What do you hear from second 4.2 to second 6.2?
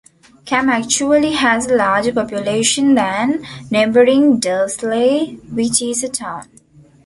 Dursley, which is a